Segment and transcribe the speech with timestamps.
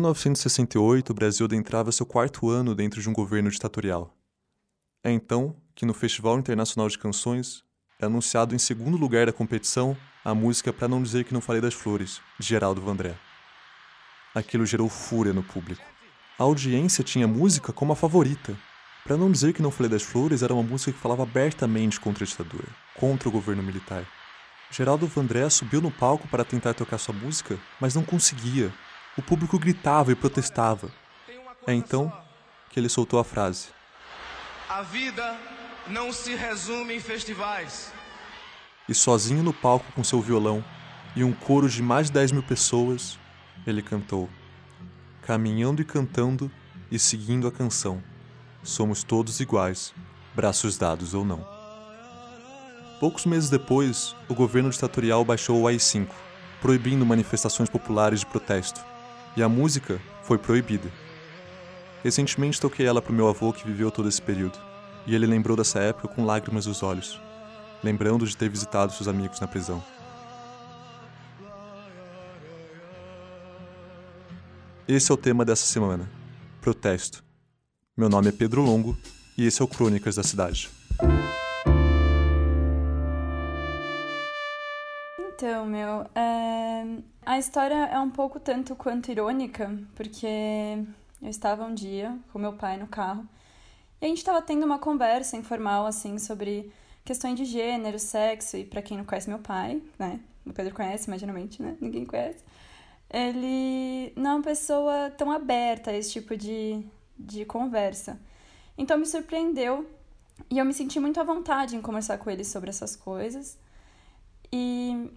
[0.00, 4.16] 1968, o Brasil adentrava seu quarto ano dentro de um governo ditatorial.
[5.04, 7.62] É então que no Festival Internacional de Canções
[7.98, 11.60] é anunciado em segundo lugar da competição a música Pra Não Dizer Que Não Falei
[11.60, 13.14] das Flores, de Geraldo Vandré.
[14.34, 15.82] Aquilo gerou fúria no público.
[16.38, 18.56] A audiência tinha a música como a favorita.
[19.04, 22.24] Para não dizer que Não Falei das Flores era uma música que falava abertamente contra
[22.24, 24.06] a ditadura, contra o governo militar.
[24.70, 28.72] Geraldo Vandré subiu no palco para tentar tocar sua música, mas não conseguia.
[29.16, 30.90] O público gritava e protestava.
[31.66, 32.12] É então
[32.70, 33.68] que ele soltou a frase:
[34.68, 35.36] A vida
[35.88, 37.92] não se resume em festivais.
[38.88, 40.64] E sozinho no palco com seu violão
[41.14, 43.18] e um coro de mais de 10 mil pessoas,
[43.66, 44.28] ele cantou:
[45.22, 46.50] Caminhando e cantando
[46.90, 48.02] e seguindo a canção,
[48.62, 49.92] somos todos iguais,
[50.34, 51.46] braços dados ou não.
[53.00, 56.08] Poucos meses depois, o governo ditatorial baixou o AI-5,
[56.60, 58.84] proibindo manifestações populares de protesto,
[59.36, 60.90] e a música foi proibida.
[62.02, 64.58] Recentemente toquei ela para o meu avô que viveu todo esse período,
[65.06, 67.20] e ele lembrou dessa época com lágrimas nos olhos,
[67.82, 69.82] lembrando de ter visitado seus amigos na prisão.
[74.88, 76.10] Esse é o tema dessa semana:
[76.60, 77.22] protesto.
[77.96, 78.96] Meu nome é Pedro Longo
[79.36, 80.68] e esse é o Crônicas da Cidade.
[85.18, 86.39] Então, meu, é...
[87.24, 90.26] a história é um pouco tanto quanto irônica, porque
[91.22, 93.26] eu estava um dia com meu pai no carro
[94.00, 96.72] e a gente estava tendo uma conversa informal, assim, sobre
[97.04, 100.20] questões de gênero, sexo, e para quem não conhece meu pai, né?
[100.46, 101.76] O Pedro conhece, imaginamente, né?
[101.80, 102.42] Ninguém conhece.
[103.10, 106.82] Ele não é uma pessoa tão aberta a esse tipo de,
[107.18, 108.18] de conversa.
[108.78, 109.86] Então me surpreendeu
[110.48, 113.58] e eu me senti muito à vontade em conversar com ele sobre essas coisas.
[114.50, 115.10] E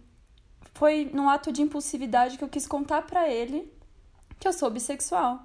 [0.73, 3.71] foi num ato de impulsividade que eu quis contar para ele
[4.39, 5.39] que eu sou bissexual.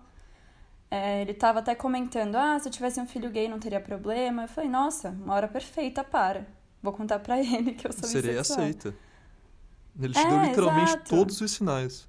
[0.90, 4.42] É, ele estava até comentando: ah, se eu tivesse um filho gay não teria problema.
[4.44, 6.46] Eu falei: nossa, uma hora perfeita para.
[6.82, 8.60] Vou contar para ele que eu sou Seria bissexual.
[8.60, 8.94] aceita.
[10.00, 11.10] Ele te É, deu literalmente exato.
[11.10, 12.08] todos os sinais.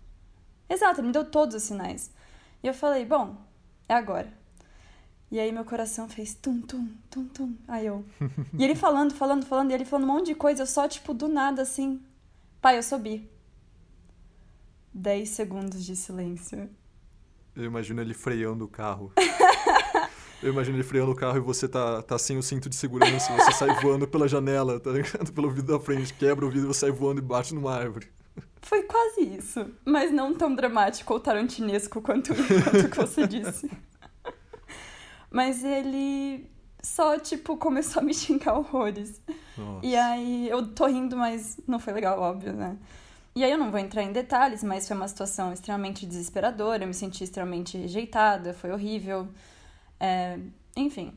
[0.70, 2.12] Exato, ele me deu todos os sinais.
[2.64, 3.36] E eu falei: bom,
[3.88, 4.32] é agora.
[5.32, 7.56] E aí meu coração fez tum, tum, tum, tum.
[7.68, 8.06] Aí eu.
[8.58, 11.14] E ele falando, falando, falando, e ele falando um monte de coisa, eu só, tipo,
[11.14, 12.02] do nada assim.
[12.62, 13.30] Pai, eu sou bi.
[14.94, 16.70] Dez segundos de silêncio.
[17.56, 19.14] Eu imagino ele freando o carro.
[20.42, 23.36] Eu imagino ele freando o carro e você tá, tá sem o cinto de segurança,
[23.36, 25.34] você sai voando pela janela, tá ligado?
[25.34, 28.10] Pelo vidro da frente, quebra o vidro, você sai voando e bate numa árvore.
[28.62, 32.34] Foi quase isso, mas não tão dramático ou tarantinesco quanto,
[32.64, 33.70] quanto o que você disse.
[35.30, 36.50] Mas ele
[36.82, 39.22] só, tipo, começou a me xingar horrores.
[39.58, 39.86] Nossa.
[39.86, 42.78] E aí eu tô rindo, mas não foi legal, óbvio, né?
[43.36, 46.88] E aí eu não vou entrar em detalhes, mas foi uma situação extremamente desesperadora, eu
[46.88, 49.28] me senti extremamente rejeitada, foi horrível.
[50.00, 50.38] É,
[50.76, 51.14] enfim.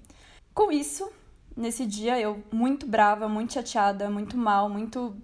[0.55, 1.11] Com isso,
[1.56, 5.17] nesse dia eu muito brava, muito chateada, muito mal, muito.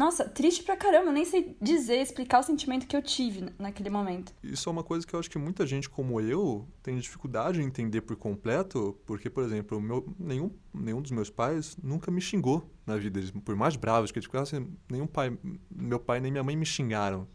[0.00, 3.90] Nossa, triste pra caramba, eu nem sei dizer, explicar o sentimento que eu tive naquele
[3.90, 4.32] momento.
[4.42, 7.66] Isso é uma coisa que eu acho que muita gente como eu tem dificuldade em
[7.66, 12.66] entender por completo, porque, por exemplo, meu, nenhum, nenhum dos meus pais nunca me xingou
[12.86, 13.20] na vida.
[13.44, 15.36] Por mais bravos que eles ficassem, nenhum pai,
[15.70, 17.28] meu pai nem minha mãe me xingaram.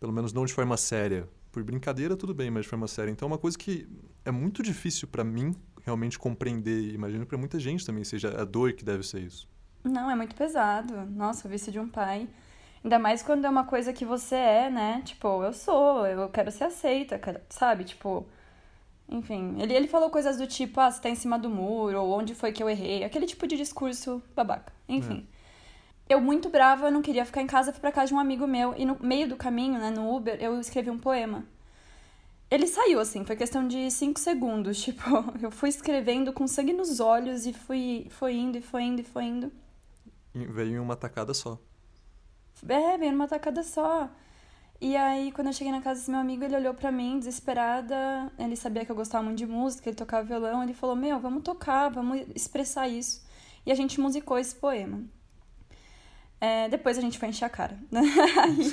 [0.00, 1.28] Pelo menos não de forma séria.
[1.52, 3.12] Por brincadeira, tudo bem, mas de forma séria.
[3.12, 3.88] Então é uma coisa que
[4.24, 6.92] é muito difícil pra mim realmente compreender.
[6.92, 9.53] Imagino pra muita gente também seja a dor que deve ser isso.
[9.84, 10.94] Não, é muito pesado.
[11.06, 12.26] Nossa, ouvir isso de um pai.
[12.82, 15.02] Ainda mais quando é uma coisa que você é, né?
[15.04, 17.84] Tipo, eu sou, eu quero ser aceita, sabe?
[17.84, 18.26] Tipo.
[19.08, 22.18] Enfim, ele, ele falou coisas do tipo, ah, você tá em cima do muro, ou
[22.18, 23.04] onde foi que eu errei.
[23.04, 24.72] Aquele tipo de discurso babaca.
[24.88, 25.26] Enfim.
[26.08, 28.74] Eu, muito brava, não queria ficar em casa, fui pra casa de um amigo meu.
[28.76, 31.44] E no meio do caminho, né, no Uber, eu escrevi um poema.
[32.50, 34.80] Ele saiu, assim, foi questão de cinco segundos.
[34.84, 35.02] Tipo,
[35.42, 39.04] eu fui escrevendo com sangue nos olhos e fui, foi indo, e foi indo, e
[39.04, 39.52] foi indo.
[40.34, 41.58] Veio em uma tacada só.
[42.68, 44.08] É, veio numa tacada só.
[44.80, 48.30] E aí, quando eu cheguei na casa desse meu amigo, ele olhou pra mim, desesperada.
[48.38, 50.62] Ele sabia que eu gostava muito de música, ele tocava violão.
[50.62, 53.24] Ele falou: Meu, vamos tocar, vamos expressar isso.
[53.64, 55.02] E a gente musicou esse poema.
[56.40, 57.78] É, depois a gente foi encher a cara.
[58.42, 58.70] Aí-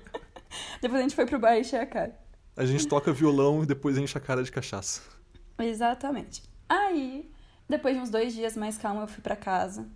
[0.82, 2.18] depois a gente foi pro bar encher a cara.
[2.56, 5.00] A gente toca violão e depois enche a cara de cachaça.
[5.58, 6.42] Exatamente.
[6.68, 7.30] Aí,
[7.68, 9.86] depois de uns dois dias mais calma, eu fui pra casa.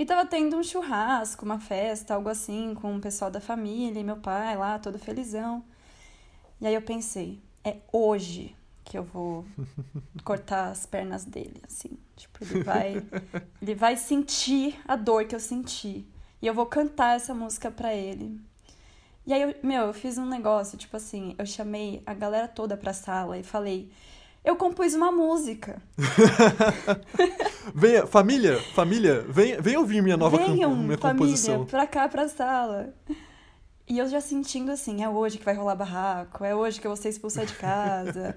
[0.00, 4.02] E tava tendo um churrasco, uma festa, algo assim, com o pessoal da família e
[4.02, 5.62] meu pai lá, todo felizão.
[6.58, 9.44] E aí eu pensei, é hoje que eu vou
[10.24, 11.98] cortar as pernas dele, assim.
[12.16, 12.94] Tipo, ele vai,
[13.60, 16.06] ele vai sentir a dor que eu senti.
[16.40, 18.40] E eu vou cantar essa música pra ele.
[19.26, 22.74] E aí, eu, meu, eu fiz um negócio, tipo assim, eu chamei a galera toda
[22.74, 23.92] pra sala e falei,
[24.42, 25.82] eu compus uma música.
[27.74, 31.64] venha, família, família, vem, vem ouvir minha nova Venham, minha família, composição.
[31.66, 32.94] pra cá, pra sala.
[33.88, 36.90] E eu já sentindo assim, é hoje que vai rolar barraco, é hoje que eu
[36.90, 38.36] vou ser expulsa de casa.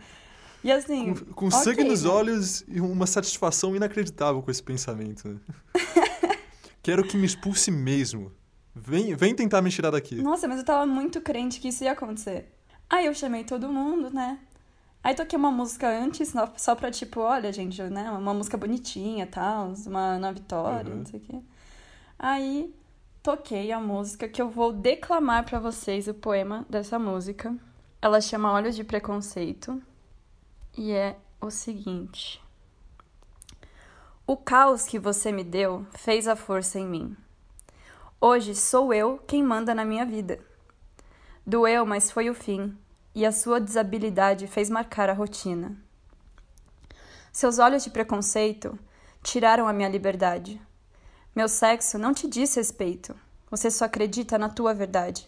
[0.63, 1.13] E assim.
[1.13, 2.09] Com, com ok, sangue nos né?
[2.09, 5.27] olhos e uma satisfação inacreditável com esse pensamento.
[5.27, 5.39] né?
[6.81, 8.31] Quero que me expulse mesmo.
[8.75, 10.15] Vem, vem tentar me tirar daqui.
[10.15, 12.51] Nossa, mas eu tava muito crente que isso ia acontecer.
[12.89, 14.39] Aí eu chamei todo mundo, né?
[15.03, 18.09] Aí toquei uma música antes, só- pra tipo, olha, gente, né?
[18.11, 20.99] Uma música bonitinha e tal, uma na vitória, Uhum.
[20.99, 21.39] não sei o quê.
[22.17, 22.73] Aí
[23.21, 27.53] toquei a música que eu vou declamar pra vocês o poema dessa música.
[28.01, 29.81] Ela chama Olhos de Preconceito
[30.77, 32.41] e é o seguinte:
[34.25, 37.17] O caos que você me deu fez a força em mim.
[38.21, 40.39] Hoje sou eu quem manda na minha vida.
[41.45, 42.73] Doeu, mas foi o fim,
[43.15, 45.77] e a sua desabilidade fez marcar a rotina.
[47.31, 48.77] Seus olhos de preconceito
[49.21, 50.61] tiraram a minha liberdade.
[51.35, 53.15] Meu sexo não te diz respeito,
[53.49, 55.27] você só acredita na tua verdade.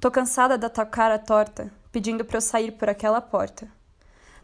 [0.00, 3.68] Tô cansada da tua cara torta, pedindo pra eu sair por aquela porta.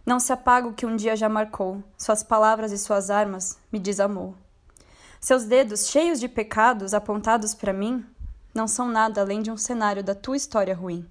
[0.04, 3.78] Não se apaga o que um dia já marcou, suas palavras e suas armas me
[3.78, 4.34] desamou.
[5.20, 8.04] Seus dedos cheios de pecados apontados para mim
[8.54, 11.08] não são nada além de um cenário da tua história ruim.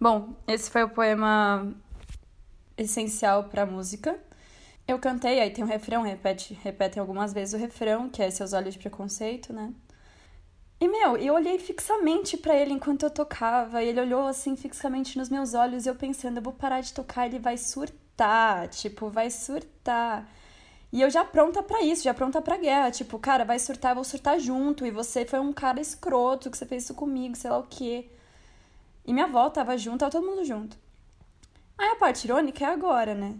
[0.00, 1.74] Bom, esse foi o poema
[2.76, 4.18] essencial para a música.
[4.88, 8.54] Eu cantei, aí tem um refrão, repete, repetem algumas vezes o refrão, que é seus
[8.54, 9.74] olhos de preconceito, né?
[10.80, 15.18] E meu, eu olhei fixamente para ele enquanto eu tocava, e ele olhou assim fixamente
[15.18, 19.10] nos meus olhos, e eu pensando, eu vou parar de tocar, ele vai surtar, tipo,
[19.10, 20.26] vai surtar.
[20.92, 22.90] E eu já pronta pra isso, já pronta pra guerra.
[22.90, 24.86] Tipo, cara, vai surtar, eu vou surtar junto.
[24.86, 28.10] E você foi um cara escroto que você fez isso comigo, sei lá o quê.
[29.10, 30.78] E minha avó tava junto, tava todo mundo junto.
[31.76, 33.34] Aí a parte irônica é agora, né?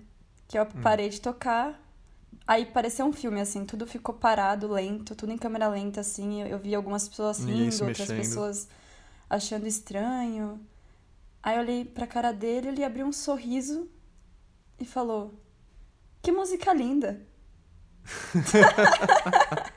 [0.48, 1.80] Que eu parei de tocar.
[2.44, 6.42] Aí pareceu um filme, assim, tudo ficou parado, lento, tudo em câmera lenta, assim.
[6.42, 8.68] Eu, eu vi algumas pessoas rindo, outras pessoas
[9.28, 10.60] achando estranho.
[11.40, 13.88] Aí eu olhei pra cara dele, ele abriu um sorriso
[14.76, 15.40] e falou:
[16.20, 17.24] Que música linda!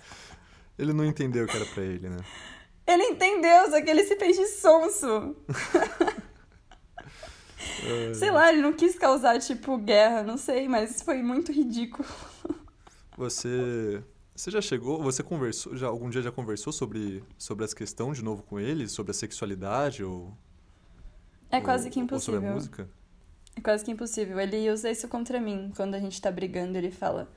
[0.76, 2.18] Ele não entendeu que era pra ele, né?
[2.86, 5.36] Ele entendeu, só que ele se fez de sonso.
[8.16, 12.08] Sei lá, ele não quis causar, tipo, guerra, não sei, mas foi muito ridículo.
[13.18, 14.04] Você.
[14.36, 18.24] Você já chegou, você conversou, já algum dia já conversou sobre, sobre essa questão de
[18.24, 20.36] novo com ele, sobre a sexualidade ou,
[21.52, 22.54] É ou- quase que ou sobre a impossível.
[22.56, 22.90] música?
[23.56, 24.40] É quase que impossível.
[24.40, 25.72] Ele usa isso contra mim.
[25.76, 27.30] Quando a gente tá brigando, ele fala: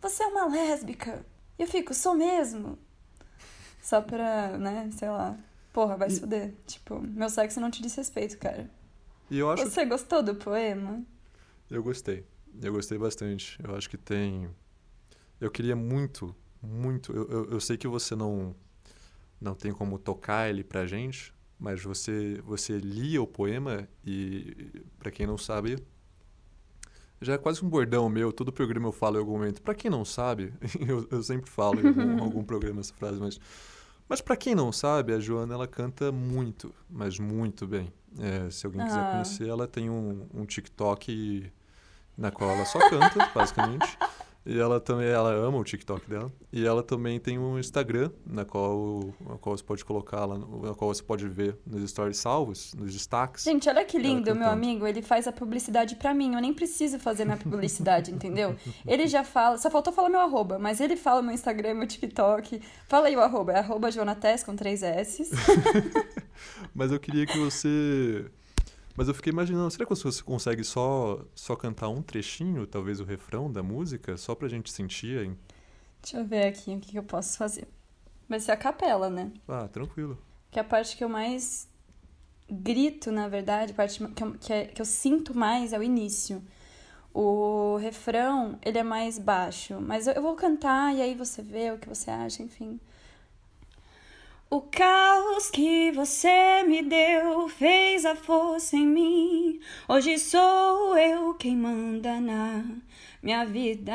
[0.00, 1.26] Você é uma lésbica.
[1.58, 2.78] E eu fico: Sou mesmo.
[3.86, 5.38] Só pra, né, sei lá.
[5.72, 6.52] Porra, vai E- se fuder.
[6.66, 8.68] Tipo, meu sexo não te diz respeito, cara.
[9.30, 11.04] E eu acho Você gostou do poema?
[11.70, 12.24] Eu gostei.
[12.60, 13.56] Eu gostei bastante.
[13.62, 14.48] Eu acho que tem.
[15.40, 17.12] Eu queria muito, muito.
[17.12, 18.56] Eu, eu, eu sei que você não
[19.40, 25.12] não tem como tocar ele pra gente, mas você você lia o poema e pra
[25.12, 25.78] quem não sabe
[27.20, 28.32] já é quase um bordão meu.
[28.32, 29.62] Todo programa eu falo em algum momento.
[29.62, 30.52] Pra quem não sabe,
[30.86, 33.38] eu, eu sempre falo em algum, algum programa essa frase, mas
[34.08, 37.92] mas para quem não sabe, a Joana ela canta muito, mas muito bem.
[38.20, 39.10] É, se alguém quiser Ah.
[39.10, 41.50] conhecer, ela tem um, um TikTok
[42.16, 43.98] na qual ela só canta, basicamente.
[44.46, 46.32] E ela também, ela ama o TikTok dela.
[46.52, 50.74] E ela também tem um Instagram, na qual, na qual você pode colocar lá, na
[50.74, 53.42] qual você pode ver nos stories salvos, nos destaques.
[53.42, 54.86] Gente, olha que lindo, meu amigo.
[54.86, 56.34] Ele faz a publicidade pra mim.
[56.34, 58.54] Eu nem preciso fazer minha publicidade, entendeu?
[58.86, 62.62] Ele já fala, só faltou falar meu arroba, mas ele fala meu Instagram, meu TikTok.
[62.88, 65.28] Fala aí o arroba, é arroba Jonates com três S.
[66.74, 68.26] Mas eu queria que você.
[68.96, 73.04] Mas eu fiquei imaginando, será que você consegue só, só cantar um trechinho, talvez o
[73.04, 75.22] refrão da música, só pra gente sentir?
[75.22, 75.38] hein?
[76.02, 77.68] Deixa eu ver aqui o que eu posso fazer.
[78.28, 79.30] Vai ser a capela, né?
[79.46, 80.18] Ah, tranquilo.
[80.50, 81.68] Que é a parte que eu mais
[82.50, 85.82] grito, na verdade, a parte que eu, que, é- que eu sinto mais é o
[85.82, 86.42] início.
[87.12, 91.70] O refrão, ele é mais baixo, mas eu, eu vou cantar e aí você vê
[91.70, 92.78] o que você acha, enfim.
[94.56, 99.60] O caos que você me deu fez a força em mim.
[99.86, 102.64] Hoje sou eu quem manda na
[103.22, 103.94] minha vida.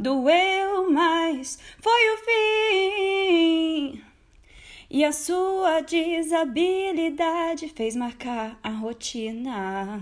[0.00, 4.02] Doeu, mas foi o fim.
[4.88, 10.00] E a sua desabilidade fez marcar a rotina.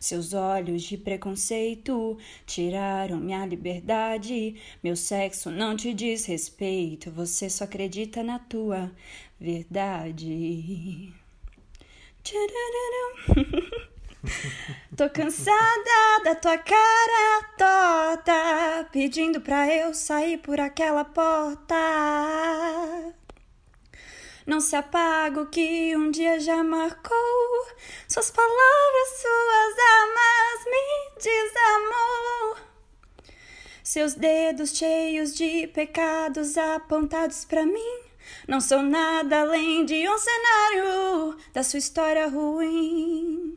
[0.00, 2.16] Seus olhos de preconceito
[2.46, 4.54] tiraram minha liberdade.
[4.82, 8.90] Meu sexo não te diz respeito, você só acredita na tua
[9.38, 11.12] verdade.
[14.96, 21.76] Tô cansada da tua cara torta, pedindo pra eu sair por aquela porta.
[24.50, 27.16] Não se apaga o que um dia já marcou.
[28.08, 32.56] Suas palavras, suas armas me desamou.
[33.84, 38.00] Seus dedos cheios de pecados apontados para mim
[38.48, 43.56] não são nada além de um cenário da sua história ruim.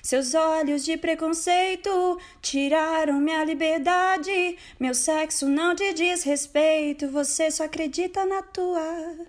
[0.00, 4.56] Seus olhos de preconceito tiraram minha liberdade.
[4.78, 9.26] Meu sexo não te diz respeito, você só acredita na tua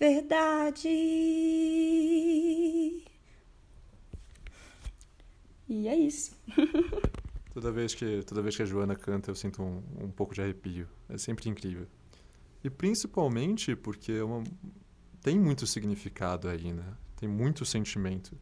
[0.00, 0.88] verdade.
[5.68, 6.34] E é isso.
[7.52, 10.40] toda vez que toda vez que a Joana canta, eu sinto um, um pouco de
[10.40, 10.88] arrepio.
[11.08, 11.86] É sempre incrível.
[12.64, 14.42] E principalmente porque é uma,
[15.22, 16.96] tem muito significado aí, né?
[17.16, 18.36] Tem muito sentimento.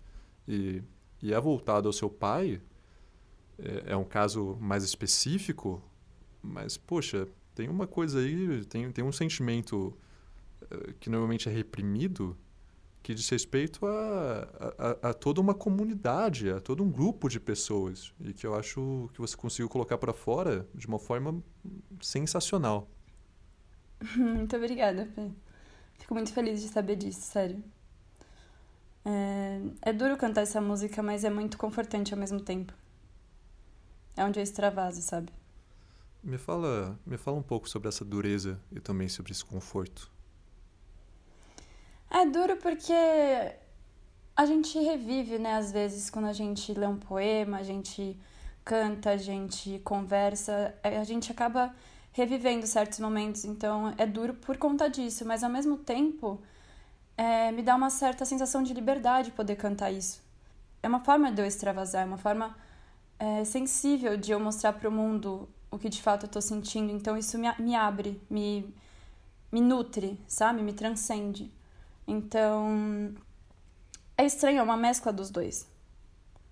[0.46, 0.82] E,
[1.20, 2.62] e é voltado ao seu pai.
[3.58, 5.82] É, é um caso mais específico,
[6.40, 9.92] mas, poxa, tem uma coisa aí, tem, tem um sentimento
[11.00, 12.36] que normalmente é reprimido
[13.02, 14.48] que diz respeito a,
[14.78, 19.08] a, a, toda uma comunidade, a todo um grupo de pessoas e que eu acho
[19.14, 21.42] que você conseguiu colocar para fora de uma forma
[22.00, 22.88] sensacional.
[24.16, 25.30] Muito obrigada, Fê.
[25.98, 27.62] Fico muito feliz de saber disso, sério.
[29.04, 32.72] É, é duro cantar essa música, mas é muito confortante ao mesmo tempo.
[34.16, 35.32] É onde eu extravaso, sabe?
[36.22, 40.10] Me fala, me fala um pouco sobre essa dureza e também sobre esse conforto.
[42.10, 42.92] É duro porque
[44.34, 48.18] a gente revive, né, às vezes, quando a gente lê um poema, a gente
[48.64, 51.74] canta, a gente conversa, a gente acaba
[52.12, 56.40] revivendo certos momentos, então é duro por conta disso, mas ao mesmo tempo
[57.16, 60.22] é, me dá uma certa sensação de liberdade poder cantar isso.
[60.82, 62.56] É uma forma de eu extravasar, é uma forma
[63.18, 66.92] é, sensível de eu mostrar para o mundo o que de fato eu estou sentindo,
[66.92, 68.74] então isso me, me abre, me,
[69.50, 70.62] me nutre, sabe?
[70.62, 71.52] Me transcende.
[72.08, 73.14] Então
[74.16, 75.68] é estranho, é uma mescla dos dois.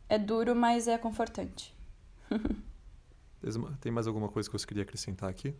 [0.06, 1.74] É duro, mas é confortante.
[3.80, 5.54] Tem mais alguma coisa que você queria acrescentar aqui?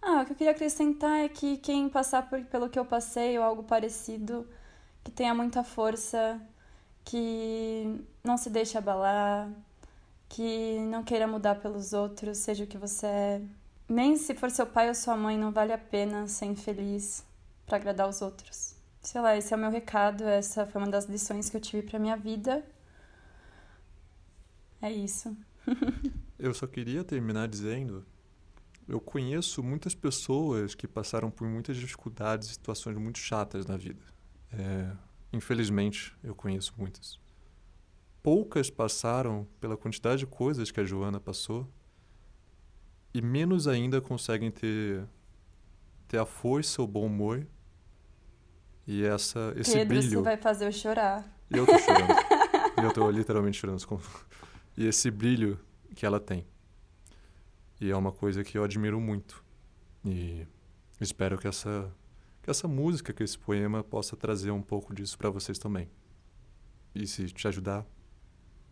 [0.00, 3.38] Ah, o que eu queria acrescentar é que quem passar por, pelo que eu passei
[3.38, 4.48] ou algo parecido,
[5.02, 6.40] que tenha muita força,
[7.04, 9.50] que não se deixe abalar,
[10.28, 13.42] que não queira mudar pelos outros, seja o que você é.
[13.88, 17.24] Nem se for seu pai ou sua mãe, não vale a pena ser infeliz
[17.66, 18.76] para agradar os outros.
[19.00, 21.82] Sei lá, esse é o meu recado, essa foi uma das lições que eu tive
[21.82, 22.64] para minha vida.
[24.80, 25.36] É isso.
[26.38, 28.04] eu só queria terminar dizendo:
[28.86, 34.02] eu conheço muitas pessoas que passaram por muitas dificuldades situações muito chatas na vida.
[34.52, 34.92] É,
[35.32, 37.18] infelizmente, eu conheço muitas.
[38.22, 41.68] Poucas passaram pela quantidade de coisas que a Joana passou
[43.12, 45.06] e menos ainda conseguem ter
[46.08, 47.46] ter a força, o bom humor
[48.86, 50.08] e essa esse Pedro, brilho.
[50.08, 51.24] Pedro, vai fazer eu chorar.
[51.50, 52.14] E eu tô chorando.
[52.82, 53.82] eu tô literalmente chorando
[54.76, 55.58] e esse brilho
[55.94, 56.46] que ela tem.
[57.80, 59.44] E é uma coisa que eu admiro muito.
[60.04, 60.46] E
[61.00, 61.90] espero que essa
[62.42, 65.88] que essa música, que esse poema possa trazer um pouco disso para vocês também.
[66.94, 67.86] E se te ajudar,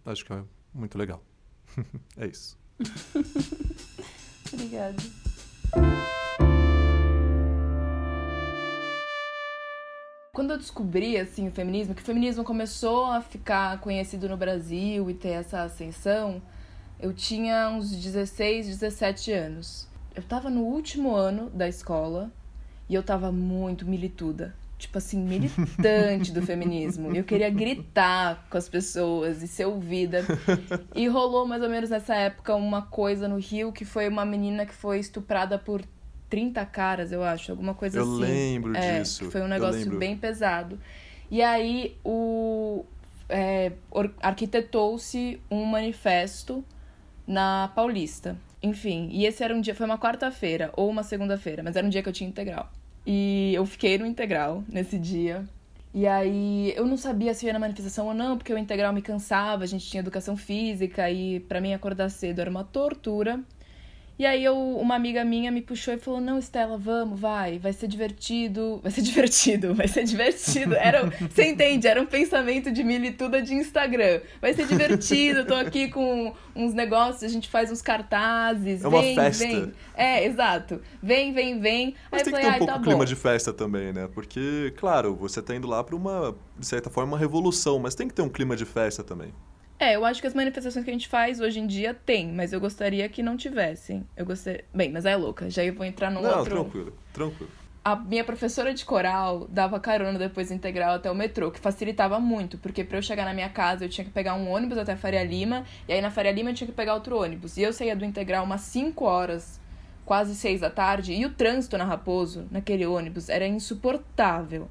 [0.04, 1.24] acho que é muito legal.
[2.18, 2.58] é isso.
[4.52, 5.02] Obrigada.
[10.34, 15.10] Quando eu descobri assim o feminismo, que o feminismo começou a ficar conhecido no Brasil
[15.10, 16.40] e ter essa ascensão,
[16.98, 19.86] eu tinha uns 16, 17 anos.
[20.14, 22.32] Eu tava no último ano da escola
[22.88, 24.54] e eu tava muito milituda.
[24.78, 27.14] Tipo assim, militante do feminismo.
[27.14, 30.24] Eu queria gritar com as pessoas e ser ouvida.
[30.94, 34.64] E rolou mais ou menos nessa época uma coisa no Rio que foi uma menina
[34.64, 35.82] que foi estuprada por
[36.32, 38.12] 30 caras, eu acho, alguma coisa eu assim.
[38.12, 39.30] Eu lembro é, disso.
[39.30, 40.80] Foi um negócio bem pesado.
[41.30, 42.86] E aí o
[43.28, 43.72] é,
[44.18, 46.64] arquitetou-se um manifesto
[47.26, 48.34] na Paulista.
[48.62, 51.90] Enfim, e esse era um dia, foi uma quarta-feira ou uma segunda-feira, mas era um
[51.90, 52.72] dia que eu tinha integral.
[53.06, 55.44] E eu fiquei no integral nesse dia.
[55.92, 59.02] E aí eu não sabia se ia na manifestação ou não, porque o integral me
[59.02, 63.38] cansava, a gente tinha educação física e para mim acordar cedo era uma tortura.
[64.18, 67.72] E aí eu, uma amiga minha me puxou e falou: "Não, Estela, vamos, vai, vai
[67.72, 70.74] ser divertido, vai ser divertido, vai ser divertido".
[70.74, 71.86] Era, você entende?
[71.88, 74.20] Era um pensamento de milituda de Instagram.
[74.40, 79.00] Vai ser divertido, tô aqui com uns negócios, a gente faz uns cartazes, É uma
[79.00, 79.44] vem, festa.
[79.44, 79.72] vem.
[79.94, 80.80] É, exato.
[81.02, 81.94] Vem, vem, vem.
[82.10, 83.04] Mas aí tem eu que falei: ter um "Ai, pouco tá o clima bom".
[83.04, 84.08] de festa também, né?
[84.12, 88.06] Porque, claro, você tá indo lá pra uma, de certa forma, uma revolução, mas tem
[88.08, 89.32] que ter um clima de festa também.
[89.82, 92.52] É, eu acho que as manifestações que a gente faz hoje em dia tem, mas
[92.52, 94.06] eu gostaria que não tivessem.
[94.16, 94.64] Eu gostaria.
[94.72, 95.50] Bem, mas é louca.
[95.50, 96.54] Já eu vou entrar num Não, outro.
[96.54, 97.50] tranquilo, tranquilo.
[97.84, 102.20] A minha professora de coral dava carona depois do integral até o metrô, que facilitava
[102.20, 104.92] muito, porque pra eu chegar na minha casa eu tinha que pegar um ônibus até
[104.92, 107.56] a Faria Lima, e aí na Faria Lima eu tinha que pegar outro ônibus.
[107.56, 109.60] E eu saía do integral umas 5 horas,
[110.04, 114.70] quase 6 da tarde, e o trânsito na Raposo, naquele ônibus, era insuportável.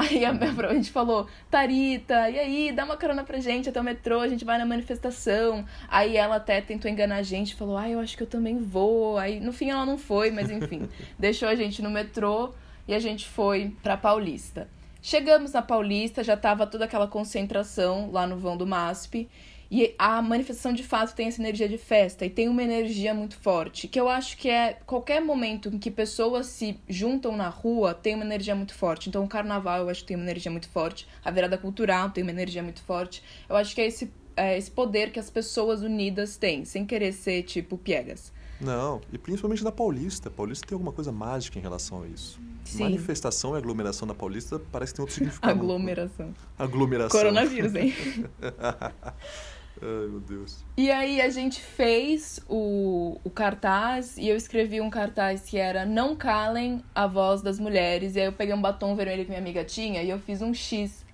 [0.00, 3.78] Aí a, minha, a gente falou, Tarita, e aí, dá uma carona pra gente até
[3.78, 5.64] o metrô, a gente vai na manifestação.
[5.88, 9.18] Aí ela até tentou enganar a gente, falou, ah, eu acho que eu também vou.
[9.18, 10.88] Aí no fim ela não foi, mas enfim,
[11.18, 12.54] deixou a gente no metrô
[12.88, 14.68] e a gente foi pra Paulista.
[15.02, 19.28] Chegamos na Paulista, já tava toda aquela concentração lá no vão do MASP.
[19.70, 23.36] E a manifestação de fato tem essa energia de festa e tem uma energia muito
[23.36, 27.94] forte, que eu acho que é qualquer momento em que pessoas se juntam na rua
[27.94, 29.08] tem uma energia muito forte.
[29.08, 32.22] Então o carnaval eu acho que tem uma energia muito forte, a virada cultural tem
[32.22, 33.22] uma energia muito forte.
[33.48, 37.12] Eu acho que é esse, é esse poder que as pessoas unidas têm, sem querer
[37.12, 38.32] ser tipo piegas.
[38.60, 40.28] Não, e principalmente na Paulista.
[40.30, 42.40] Paulista tem alguma coisa mágica em relação a isso.
[42.64, 42.82] Sim.
[42.82, 45.52] Manifestação e aglomeração na Paulista parece que tem outro significado.
[45.52, 46.34] Aglomeração.
[46.58, 47.20] Aglomeração.
[47.20, 47.94] Coronavírus, hein?
[49.82, 50.64] Ai, meu Deus.
[50.76, 55.86] E aí a gente fez o, o cartaz e eu escrevi um cartaz que era
[55.86, 58.14] Não calem a voz das mulheres.
[58.14, 60.52] E aí eu peguei um batom vermelho que minha amiga tinha e eu fiz um
[60.52, 61.04] X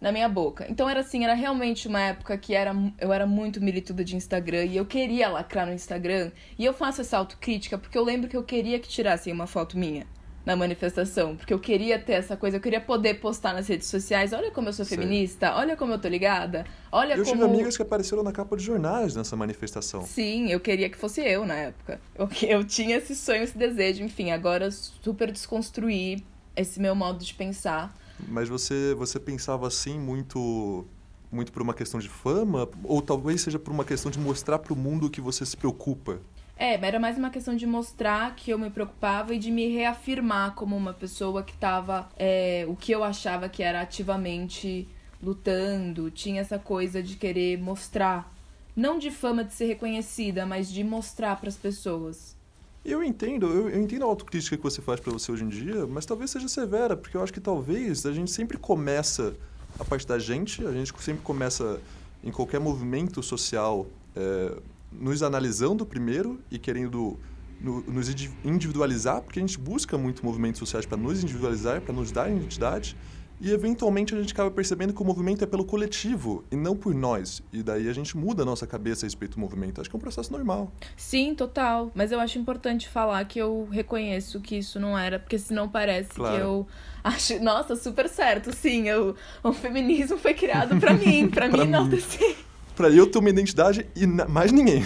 [0.00, 0.66] na minha boca.
[0.68, 4.64] Então era assim, era realmente uma época que era, eu era muito milituda de Instagram
[4.66, 6.30] e eu queria lacrar no Instagram.
[6.58, 9.76] E eu faço essa autocrítica porque eu lembro que eu queria que tirassem uma foto
[9.78, 10.06] minha
[10.44, 14.32] na manifestação, porque eu queria ter essa coisa, eu queria poder postar nas redes sociais,
[14.32, 14.98] olha como eu sou Sei.
[14.98, 18.56] feminista, olha como eu tô ligada, olha Eu como tive amigas que apareceram na capa
[18.56, 20.02] de jornais nessa manifestação.
[20.02, 22.00] Sim, eu queria que fosse eu na época.
[22.14, 26.22] Eu, eu tinha esse sonho, esse desejo, enfim, agora super desconstruí
[26.54, 27.94] esse meu modo de pensar.
[28.28, 30.86] Mas você, você pensava assim muito
[31.32, 34.72] muito por uma questão de fama ou talvez seja por uma questão de mostrar para
[34.72, 36.20] o mundo que você se preocupa?
[36.56, 40.54] É, era mais uma questão de mostrar que eu me preocupava e de me reafirmar
[40.54, 42.08] como uma pessoa que tava.
[42.16, 44.86] É, o que eu achava que era ativamente
[45.22, 48.32] lutando, tinha essa coisa de querer mostrar.
[48.76, 52.36] Não de fama de ser reconhecida, mas de mostrar para as pessoas.
[52.84, 55.86] Eu entendo, eu, eu entendo a autocrítica que você faz para você hoje em dia,
[55.86, 59.34] mas talvez seja severa, porque eu acho que talvez a gente sempre começa
[59.78, 61.80] a parte da gente, a gente sempre começa
[62.22, 64.56] em qualquer movimento social é,
[65.00, 67.18] nos analisando primeiro e querendo
[67.60, 71.94] no- nos indi- individualizar, porque a gente busca muito movimentos sociais para nos individualizar, para
[71.94, 72.96] nos dar identidade,
[73.40, 76.94] e eventualmente a gente acaba percebendo que o movimento é pelo coletivo e não por
[76.94, 77.42] nós.
[77.52, 79.80] E daí a gente muda a nossa cabeça a respeito do movimento.
[79.80, 80.72] Acho que é um processo normal.
[80.96, 81.90] Sim, total.
[81.94, 86.10] Mas eu acho importante falar que eu reconheço que isso não era, porque senão parece
[86.10, 86.36] Claro.
[86.36, 86.66] que eu
[87.02, 88.54] acho, nossa, super certo.
[88.54, 91.66] Sim, eu, o feminismo foi criado pra mim, Pra mim mim.
[92.76, 94.82] Pra eu ter uma identidade e mais ninguém.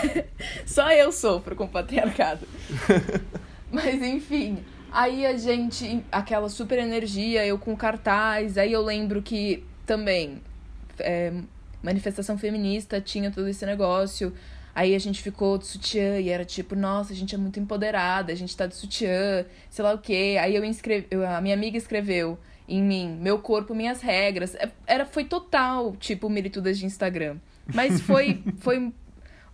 [0.64, 2.46] Só eu sofro com o patriarcado.
[3.70, 4.58] Mas enfim,
[4.90, 10.40] aí a gente, aquela super energia, eu com cartaz, aí eu lembro que também
[10.98, 11.32] é,
[11.82, 14.32] manifestação feminista tinha todo esse negócio.
[14.74, 18.32] Aí a gente ficou de sutiã e era tipo, nossa, a gente é muito empoderada,
[18.32, 20.36] a gente tá de sutiã, sei lá o quê.
[20.40, 22.38] Aí eu escrevi, a minha amiga escreveu
[22.68, 24.54] em mim, meu corpo, minhas regras.
[24.54, 27.38] É, Era, foi total, tipo, militudas de Instagram.
[27.74, 28.92] Mas foi, foi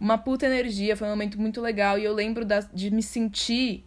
[0.01, 1.99] uma puta energia, foi um momento muito legal.
[1.99, 3.85] E eu lembro da, de me sentir.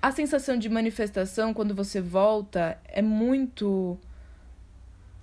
[0.00, 3.98] A sensação de manifestação, quando você volta, é muito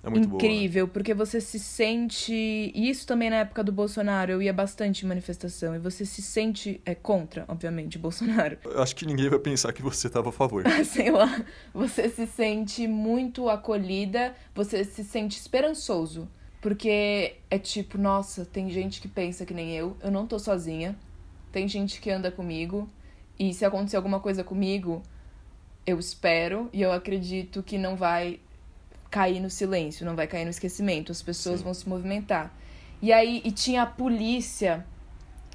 [0.04, 0.42] É muito boa.
[0.42, 2.34] incrível, porque você se sente.
[2.34, 5.76] E isso também na época do Bolsonaro, eu ia bastante em manifestação.
[5.76, 6.82] E você se sente.
[6.86, 8.58] É contra, obviamente, o Bolsonaro.
[8.64, 10.64] Eu acho que ninguém vai pensar que você estava a favor.
[10.86, 16.28] sei lá, você se sente muito acolhida, você se sente esperançoso.
[16.62, 20.96] Porque é tipo, nossa, tem gente que pensa que nem eu, eu não tô sozinha,
[21.52, 22.88] tem gente que anda comigo,
[23.40, 25.02] e se acontecer alguma coisa comigo,
[25.88, 28.40] eu espero e eu acredito que não vai
[29.12, 31.66] cair no silêncio, não vai cair no esquecimento, as pessoas Sim.
[31.66, 32.52] vão se movimentar.
[33.02, 34.86] E aí, e tinha a polícia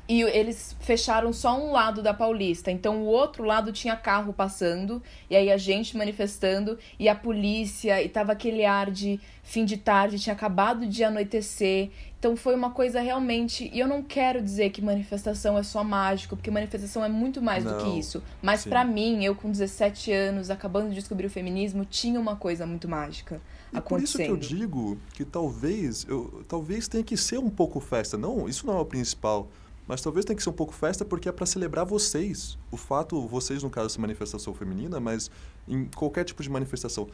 [0.08, 2.70] e eles fecharam só um lado da Paulista.
[2.70, 8.02] Então o outro lado tinha carro passando, e aí a gente manifestando, e a polícia,
[8.02, 11.90] e tava aquele ar de fim de tarde, tinha acabado de anoitecer.
[12.18, 13.70] Então foi uma coisa realmente.
[13.72, 17.64] E eu não quero dizer que manifestação é só mágico, porque manifestação é muito mais
[17.64, 18.22] não, do que isso.
[18.40, 22.66] Mas para mim, eu com 17 anos, acabando de descobrir o feminismo, tinha uma coisa
[22.66, 23.40] muito mágica.
[23.72, 27.80] E por isso que eu digo que talvez, eu, talvez tenha que ser um pouco
[27.80, 28.16] festa.
[28.16, 29.48] Não, isso não é o principal.
[29.86, 32.58] Mas talvez tenha que ser um pouco festa porque é para celebrar vocês.
[32.70, 35.30] O fato, vocês no caso, essa manifestação feminina, mas
[35.68, 37.08] em qualquer tipo de manifestação.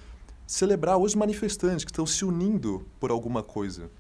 [0.46, 3.90] Celebrar os manifestantes que estão se unindo por alguma coisa.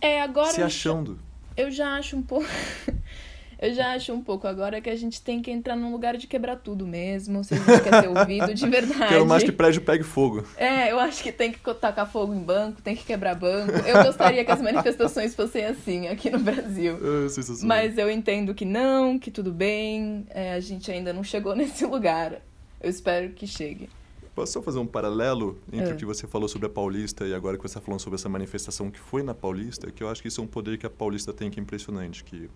[0.00, 0.52] É, agora.
[0.52, 1.18] Se achando.
[1.56, 2.46] Eu já acho um pouco.
[3.60, 6.26] Eu já acho um pouco agora que a gente tem que entrar num lugar de
[6.26, 9.08] quebrar tudo mesmo, se a gente quer ser ouvido de verdade.
[9.08, 10.42] Quero mais que prédio pegue fogo.
[10.56, 13.72] É, eu acho que tem que tacar fogo em banco, tem que quebrar banco.
[13.86, 16.96] Eu gostaria que as manifestações fossem assim aqui no Brasil.
[16.96, 21.54] É, Mas eu entendo que não, que tudo bem, é, a gente ainda não chegou
[21.56, 22.40] nesse lugar.
[22.80, 23.90] Eu espero que chegue.
[24.34, 25.92] Posso só fazer um paralelo entre é.
[25.92, 28.28] o que você falou sobre a Paulista e agora que você está falando sobre essa
[28.28, 30.90] manifestação que foi na Paulista, que eu acho que isso é um poder que a
[30.90, 32.48] Paulista tem que é impressionante, que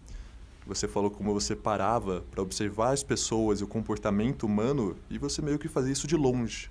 [0.67, 5.43] você falou como você parava para observar as pessoas e o comportamento humano e você
[5.43, 6.71] meio que fazia isso de longe.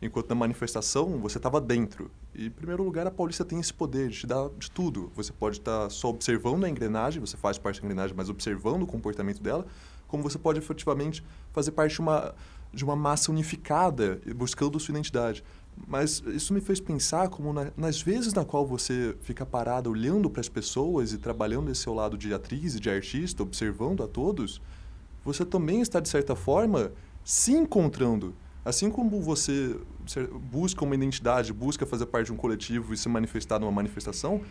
[0.00, 2.10] Enquanto na manifestação você estava dentro.
[2.34, 5.10] E, em primeiro lugar, a Paulista tem esse poder de te dar de tudo.
[5.14, 8.82] Você pode estar tá só observando a engrenagem, você faz parte da engrenagem, mas observando
[8.82, 9.66] o comportamento dela,
[10.06, 12.34] como você pode efetivamente fazer parte de uma,
[12.72, 15.42] de uma massa unificada, buscando sua identidade.
[15.86, 20.30] Mas isso me fez pensar como na, nas vezes na qual você fica parada olhando
[20.30, 24.08] para as pessoas e trabalhando esse seu lado de atriz e de artista, observando a
[24.08, 24.60] todos,
[25.24, 26.92] você também está, de certa forma,
[27.24, 28.34] se encontrando.
[28.64, 29.78] Assim como você
[30.50, 34.42] busca uma identidade, busca fazer parte de um coletivo e se manifestar numa manifestação,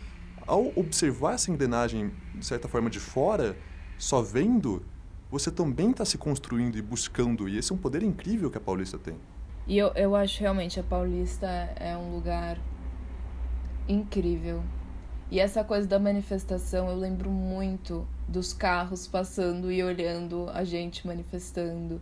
[0.46, 3.56] ao observar essa engrenagem, de certa forma, de fora,
[3.98, 4.82] só vendo,
[5.30, 7.48] você também está se construindo e buscando.
[7.48, 9.16] E esse é um poder incrível que a Paulista tem.
[9.66, 12.58] E eu, eu acho realmente a Paulista é um lugar
[13.88, 14.62] incrível.
[15.30, 21.04] E essa coisa da manifestação, eu lembro muito dos carros passando e olhando a gente
[21.04, 22.00] manifestando.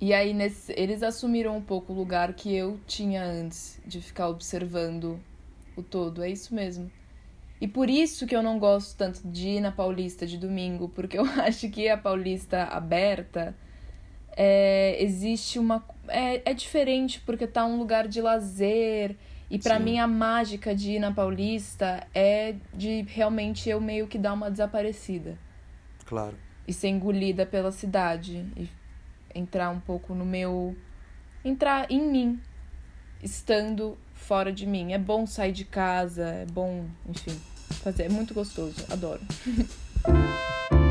[0.00, 4.28] E aí nesse, eles assumiram um pouco o lugar que eu tinha antes de ficar
[4.28, 5.20] observando
[5.76, 6.22] o todo.
[6.24, 6.90] É isso mesmo.
[7.60, 11.16] E por isso que eu não gosto tanto de ir na Paulista de domingo, porque
[11.16, 13.56] eu acho que a Paulista aberta
[14.36, 15.84] é, existe uma.
[16.08, 19.16] É, é diferente porque tá um lugar de lazer.
[19.50, 24.16] E para mim a mágica de ir na Paulista é de realmente eu meio que
[24.16, 25.36] dar uma desaparecida.
[26.06, 26.34] Claro.
[26.66, 28.46] E ser engolida pela cidade.
[28.56, 28.68] E
[29.34, 30.74] entrar um pouco no meu.
[31.44, 32.40] entrar em mim.
[33.22, 34.92] Estando fora de mim.
[34.94, 37.38] É bom sair de casa, é bom, enfim,
[37.82, 38.04] fazer.
[38.04, 39.20] É muito gostoso, adoro.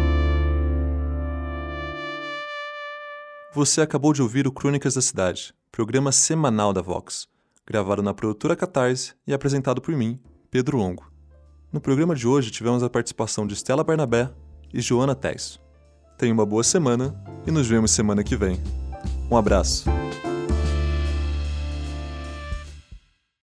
[3.53, 7.27] Você acabou de ouvir o Crônicas da Cidade, programa semanal da Vox,
[7.67, 10.17] gravado na produtora Catarse e apresentado por mim,
[10.49, 11.11] Pedro Longo.
[11.69, 14.29] No programa de hoje tivemos a participação de Stella Barnabé
[14.73, 15.59] e Joana Teis.
[16.17, 17.13] Tenha uma boa semana
[17.45, 18.57] e nos vemos semana que vem.
[19.29, 19.83] Um abraço.